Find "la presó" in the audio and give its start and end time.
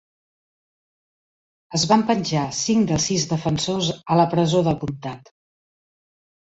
4.23-4.67